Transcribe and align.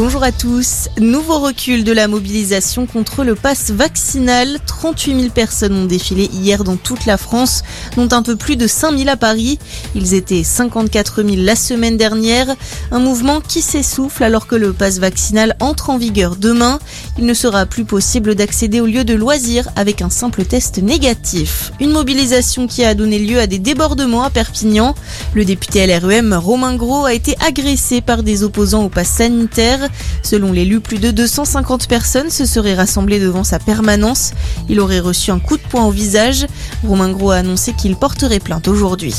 Bonjour 0.00 0.22
à 0.22 0.30
tous. 0.30 0.88
Nouveau 1.00 1.40
recul 1.40 1.82
de 1.82 1.90
la 1.90 2.06
mobilisation 2.06 2.86
contre 2.86 3.24
le 3.24 3.34
pass 3.34 3.72
vaccinal. 3.72 4.60
38 4.64 5.22
000 5.22 5.30
personnes 5.30 5.74
ont 5.74 5.86
défilé 5.86 6.30
hier 6.32 6.62
dans 6.62 6.76
toute 6.76 7.04
la 7.04 7.16
France, 7.16 7.64
dont 7.96 8.06
un 8.12 8.22
peu 8.22 8.36
plus 8.36 8.54
de 8.54 8.68
5 8.68 8.96
000 8.96 9.10
à 9.10 9.16
Paris. 9.16 9.58
Ils 9.96 10.14
étaient 10.14 10.44
54 10.44 11.24
000 11.24 11.38
la 11.38 11.56
semaine 11.56 11.96
dernière. 11.96 12.46
Un 12.92 13.00
mouvement 13.00 13.40
qui 13.40 13.60
s'essouffle 13.60 14.22
alors 14.22 14.46
que 14.46 14.54
le 14.54 14.72
pass 14.72 15.00
vaccinal 15.00 15.56
entre 15.58 15.90
en 15.90 15.98
vigueur 15.98 16.36
demain. 16.36 16.78
Il 17.18 17.26
ne 17.26 17.34
sera 17.34 17.66
plus 17.66 17.84
possible 17.84 18.36
d'accéder 18.36 18.80
aux 18.80 18.86
lieux 18.86 19.02
de 19.02 19.14
loisirs 19.14 19.68
avec 19.74 20.00
un 20.00 20.10
simple 20.10 20.44
test 20.44 20.78
négatif. 20.78 21.72
Une 21.80 21.90
mobilisation 21.90 22.68
qui 22.68 22.84
a 22.84 22.94
donné 22.94 23.18
lieu 23.18 23.40
à 23.40 23.48
des 23.48 23.58
débordements 23.58 24.22
à 24.22 24.30
Perpignan. 24.30 24.94
Le 25.34 25.44
député 25.44 25.88
LREM 25.88 26.34
Romain 26.34 26.76
Gros 26.76 27.04
a 27.04 27.14
été 27.14 27.34
agressé 27.44 28.00
par 28.00 28.22
des 28.22 28.44
opposants 28.44 28.84
au 28.84 28.88
pass 28.88 29.08
sanitaire. 29.08 29.87
Selon 30.22 30.52
l'élu, 30.52 30.80
plus 30.80 30.98
de 30.98 31.10
250 31.10 31.88
personnes 31.88 32.30
se 32.30 32.46
seraient 32.46 32.74
rassemblées 32.74 33.20
devant 33.20 33.44
sa 33.44 33.58
permanence. 33.58 34.32
Il 34.68 34.80
aurait 34.80 35.00
reçu 35.00 35.30
un 35.30 35.38
coup 35.38 35.56
de 35.56 35.62
poing 35.62 35.84
au 35.84 35.90
visage. 35.90 36.46
Romain 36.86 37.10
Gros 37.10 37.30
a 37.30 37.36
annoncé 37.36 37.72
qu'il 37.72 37.96
porterait 37.96 38.40
plainte 38.40 38.68
aujourd'hui. 38.68 39.14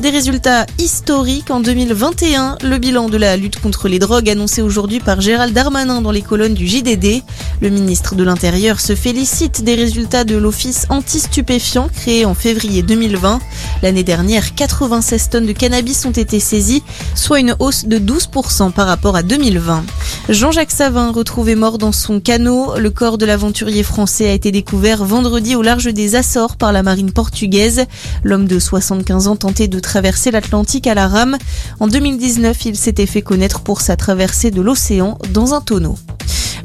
Des 0.00 0.08
résultats 0.08 0.64
historiques 0.78 1.50
en 1.50 1.60
2021. 1.60 2.56
Le 2.64 2.78
bilan 2.78 3.10
de 3.10 3.18
la 3.18 3.36
lutte 3.36 3.60
contre 3.60 3.86
les 3.86 3.98
drogues 3.98 4.30
annoncé 4.30 4.62
aujourd'hui 4.62 4.98
par 4.98 5.20
Gérald 5.20 5.52
Darmanin 5.52 6.00
dans 6.00 6.10
les 6.10 6.22
colonnes 6.22 6.54
du 6.54 6.66
JDD. 6.66 7.22
Le 7.60 7.68
ministre 7.68 8.14
de 8.14 8.24
l'Intérieur 8.24 8.80
se 8.80 8.94
félicite 8.94 9.62
des 9.64 9.74
résultats 9.74 10.24
de 10.24 10.34
l'Office 10.34 10.86
anti-stupéfiant 10.88 11.90
créé 11.94 12.24
en 12.24 12.32
février 12.32 12.82
2020. 12.82 13.38
L'année 13.82 14.02
dernière, 14.02 14.54
96 14.54 15.28
tonnes 15.28 15.46
de 15.46 15.52
cannabis 15.52 16.06
ont 16.06 16.10
été 16.10 16.40
saisies, 16.40 16.82
soit 17.14 17.40
une 17.40 17.54
hausse 17.58 17.84
de 17.84 17.98
12% 17.98 18.72
par 18.72 18.86
rapport 18.86 19.14
à 19.14 19.22
2020. 19.22 19.84
Jean-Jacques 20.30 20.70
Savin, 20.70 21.12
retrouvé 21.12 21.54
mort 21.54 21.76
dans 21.76 21.92
son 21.92 22.18
canot, 22.18 22.78
le 22.78 22.88
corps 22.88 23.18
de 23.18 23.26
l'aventurier 23.26 23.82
français 23.82 24.30
a 24.30 24.32
été 24.32 24.52
découvert 24.52 25.04
vendredi 25.04 25.54
au 25.54 25.60
large 25.60 25.92
des 25.92 26.14
Açores 26.14 26.56
par 26.56 26.72
la 26.72 26.82
marine 26.82 27.12
portugaise. 27.12 27.84
L'homme 28.24 28.46
de 28.46 28.58
75 28.58 29.28
ans 29.28 29.36
tentait 29.36 29.68
de 29.68 29.80
traverser 29.80 30.30
l'Atlantique 30.30 30.86
à 30.86 30.94
la 30.94 31.08
rame. 31.08 31.36
En 31.78 31.88
2019, 31.88 32.64
il 32.64 32.76
s'était 32.76 33.04
fait 33.04 33.22
connaître 33.22 33.60
pour 33.60 33.82
sa 33.82 33.96
traversée 33.96 34.50
de 34.50 34.62
l'océan 34.62 35.18
dans 35.34 35.52
un 35.52 35.60
tonneau. 35.60 35.96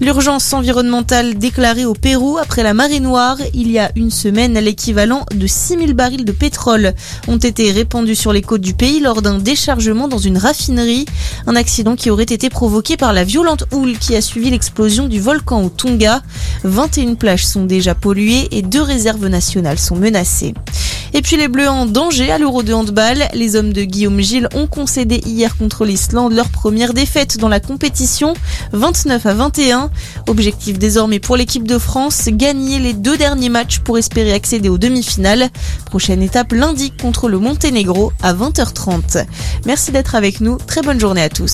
L'urgence 0.01 0.51
environnementale 0.51 1.37
déclarée 1.37 1.85
au 1.85 1.93
Pérou 1.93 2.37
après 2.37 2.63
la 2.63 2.73
marée 2.73 2.99
noire 2.99 3.37
il 3.53 3.71
y 3.71 3.79
a 3.79 3.91
une 3.95 4.11
semaine, 4.11 4.53
l'équivalent 4.59 5.25
de 5.33 5.47
6000 5.47 5.93
barils 5.93 6.25
de 6.25 6.31
pétrole 6.33 6.93
ont 7.29 7.37
été 7.37 7.71
répandus 7.71 8.15
sur 8.15 8.33
les 8.33 8.41
côtes 8.41 8.61
du 8.61 8.73
pays 8.73 8.99
lors 8.99 9.21
d'un 9.21 9.39
déchargement 9.39 10.09
dans 10.09 10.17
une 10.17 10.37
raffinerie. 10.37 11.05
Un 11.47 11.55
accident 11.55 11.95
qui 11.95 12.09
aurait 12.09 12.23
été 12.23 12.49
provoqué 12.49 12.97
par 12.97 13.13
la 13.13 13.23
violente 13.23 13.65
houle 13.71 13.97
qui 13.97 14.15
a 14.15 14.21
suivi 14.21 14.49
l'explosion 14.49 15.07
du 15.07 15.21
volcan 15.21 15.63
au 15.63 15.69
Tonga. 15.69 16.21
21 16.63 17.15
plages 17.15 17.45
sont 17.45 17.63
déjà 17.63 17.95
polluées 17.95 18.49
et 18.51 18.61
deux 18.61 18.81
réserves 18.81 19.27
nationales 19.27 19.79
sont 19.79 19.95
menacées. 19.95 20.53
Et 21.15 21.21
puis 21.21 21.37
les 21.37 21.47
Bleus 21.47 21.69
en 21.69 21.85
danger 21.85 22.29
à 22.29 22.37
l'Euro 22.37 22.61
de 22.61 22.73
handball. 22.73 23.29
Les 23.33 23.55
hommes 23.55 23.71
de 23.71 23.83
Guillaume 23.83 24.19
Gilles 24.19 24.49
ont 24.53 24.67
concédé 24.67 25.21
hier 25.25 25.55
contre 25.55 25.85
l'Islande 25.85 26.33
leur 26.33 26.49
première 26.49 26.93
défaite 26.93 27.37
dans 27.37 27.47
la 27.47 27.61
compétition, 27.61 28.33
29 28.73 29.25
à 29.25 29.33
21. 29.33 29.91
Objectif 30.27 30.77
désormais 30.77 31.19
pour 31.19 31.37
l'équipe 31.37 31.65
de 31.65 31.77
France, 31.77 32.27
gagner 32.27 32.79
les 32.79 32.91
deux 32.91 33.15
derniers 33.15 33.47
matchs 33.47 33.79
pour 33.79 33.97
espérer 33.97 34.33
accéder 34.33 34.67
aux 34.67 34.77
demi-finales. 34.77 35.47
Prochaine 35.85 36.21
étape 36.21 36.51
lundi 36.51 36.91
contre 36.91 37.29
le 37.29 37.39
Monténégro 37.39 38.11
à 38.21 38.33
20h30. 38.33 39.25
Merci 39.65 39.93
d'être 39.93 40.15
avec 40.15 40.41
nous. 40.41 40.57
Très 40.57 40.81
bonne 40.81 40.99
journée 40.99 41.23
à 41.23 41.29
tous. 41.29 41.43